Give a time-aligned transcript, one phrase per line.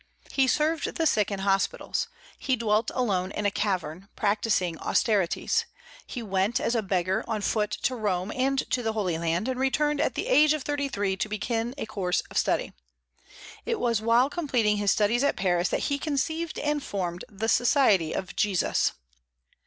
[0.31, 2.07] He served the sick in hospitals;
[2.39, 5.67] he dwelt alone in a cavern, practising austerities;
[6.07, 9.59] he went as a beggar on foot to Rome and to the Holy Land, and
[9.59, 12.73] returned at the age of thirty three to begin a course of study.
[13.63, 18.11] It was while completing his studies at Paris that he conceived and formed the "Society
[18.11, 18.93] of Jesus."